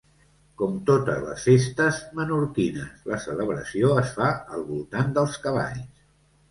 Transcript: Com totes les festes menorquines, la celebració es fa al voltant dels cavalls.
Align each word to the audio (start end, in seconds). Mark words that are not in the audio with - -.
Com 0.61 0.79
totes 0.89 1.19
les 1.25 1.43
festes 1.49 1.99
menorquines, 2.21 3.05
la 3.13 3.21
celebració 3.27 3.93
es 4.05 4.19
fa 4.19 4.35
al 4.59 4.69
voltant 4.75 5.19
dels 5.21 5.43
cavalls. 5.47 6.07